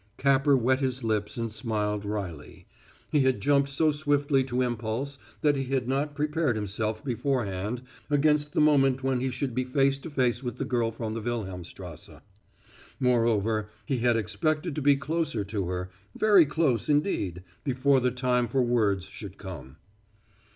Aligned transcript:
Capper 0.17 0.57
wet 0.57 0.79
his 0.79 1.03
lips 1.03 1.37
and 1.37 1.53
smiled 1.53 2.05
wryly. 2.05 2.65
He 3.11 3.19
had 3.19 3.39
jumped 3.39 3.69
so 3.69 3.91
swiftly 3.91 4.43
to 4.45 4.63
impulse 4.63 5.19
that 5.41 5.55
he 5.55 5.65
had 5.65 5.87
not 5.87 6.15
prepared 6.15 6.55
himself 6.55 7.05
beforehand 7.05 7.83
against 8.09 8.53
the 8.53 8.61
moment 8.61 9.03
when 9.03 9.19
he 9.19 9.29
should 9.29 9.53
be 9.53 9.63
face 9.63 9.99
to 9.99 10.09
face 10.09 10.41
with 10.41 10.57
the 10.57 10.65
girl 10.65 10.89
from 10.91 11.13
the 11.13 11.21
Wilhelmstrasse. 11.21 12.19
Moreover, 12.99 13.69
he 13.85 13.99
had 13.99 14.17
expected 14.17 14.73
to 14.73 14.81
be 14.81 14.95
closer 14.95 15.43
to 15.43 15.67
her 15.67 15.91
very 16.15 16.47
close 16.47 16.89
indeed 16.89 17.43
before 17.63 17.99
the 17.99 18.09
time 18.09 18.47
for 18.47 18.63
words 18.63 19.05
should 19.05 19.37
come. 19.37 19.77